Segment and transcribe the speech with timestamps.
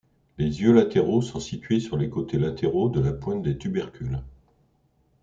[0.39, 4.23] Les yeux latéraux sont situés sur les côtés latéraux de la pointe des tubercules.